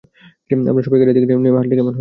আমরা 0.69 0.83
সবাই 0.85 0.99
গাড়ি 1.01 1.11
থেকে 1.15 1.27
নেমে 1.37 1.49
হাঁটলে 1.53 1.75
কেমন 1.75 1.79
হয়? 1.79 1.89